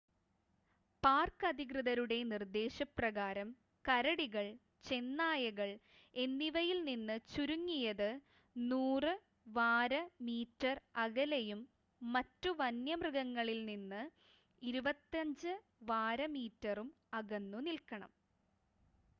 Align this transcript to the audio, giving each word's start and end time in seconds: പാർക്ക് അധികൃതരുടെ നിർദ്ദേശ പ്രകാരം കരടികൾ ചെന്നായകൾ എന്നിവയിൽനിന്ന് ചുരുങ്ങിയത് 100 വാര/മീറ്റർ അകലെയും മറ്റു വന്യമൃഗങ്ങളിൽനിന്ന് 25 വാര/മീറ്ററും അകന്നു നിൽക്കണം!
പാർക്ക് 1.03 1.45
അധികൃതരുടെ 1.49 2.17
നിർദ്ദേശ 2.29 2.85
പ്രകാരം 2.91 3.49
കരടികൾ 3.85 4.45
ചെന്നായകൾ 4.85 5.69
എന്നിവയിൽനിന്ന് 6.13 7.17
ചുരുങ്ങിയത് 7.33 8.09
100 8.55 9.13
വാര/മീറ്റർ 9.49 10.75
അകലെയും 11.05 11.61
മറ്റു 12.01 12.51
വന്യമൃഗങ്ങളിൽനിന്ന് 12.59 14.01
25 14.61 15.55
വാര/മീറ്ററും 15.91 16.89
അകന്നു 17.21 17.61
നിൽക്കണം! 17.69 18.13